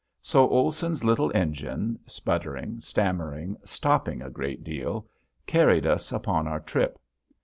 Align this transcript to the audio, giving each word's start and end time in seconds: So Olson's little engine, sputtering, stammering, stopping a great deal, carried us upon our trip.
So 0.23 0.49
Olson's 0.49 1.03
little 1.03 1.31
engine, 1.35 1.99
sputtering, 2.07 2.79
stammering, 2.81 3.55
stopping 3.63 4.23
a 4.23 4.31
great 4.31 4.63
deal, 4.63 5.07
carried 5.45 5.85
us 5.85 6.11
upon 6.11 6.47
our 6.47 6.59
trip. 6.61 6.97